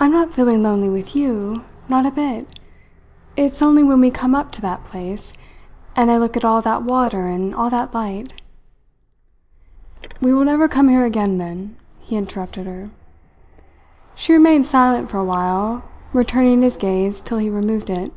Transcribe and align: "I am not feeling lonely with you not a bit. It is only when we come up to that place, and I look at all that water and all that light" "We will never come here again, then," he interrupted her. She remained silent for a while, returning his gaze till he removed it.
"I 0.00 0.06
am 0.06 0.10
not 0.10 0.32
feeling 0.32 0.64
lonely 0.64 0.88
with 0.88 1.14
you 1.14 1.62
not 1.88 2.06
a 2.06 2.10
bit. 2.10 2.58
It 3.36 3.42
is 3.44 3.62
only 3.62 3.84
when 3.84 4.00
we 4.00 4.10
come 4.10 4.34
up 4.34 4.50
to 4.50 4.60
that 4.62 4.82
place, 4.82 5.32
and 5.94 6.10
I 6.10 6.16
look 6.16 6.36
at 6.36 6.44
all 6.44 6.60
that 6.62 6.82
water 6.82 7.26
and 7.26 7.54
all 7.54 7.70
that 7.70 7.94
light" 7.94 8.42
"We 10.20 10.34
will 10.34 10.42
never 10.44 10.66
come 10.66 10.88
here 10.88 11.04
again, 11.04 11.38
then," 11.38 11.76
he 12.00 12.16
interrupted 12.16 12.66
her. 12.66 12.90
She 14.16 14.32
remained 14.32 14.66
silent 14.66 15.08
for 15.08 15.18
a 15.18 15.24
while, 15.24 15.84
returning 16.12 16.62
his 16.62 16.76
gaze 16.76 17.20
till 17.20 17.38
he 17.38 17.48
removed 17.48 17.90
it. 17.90 18.12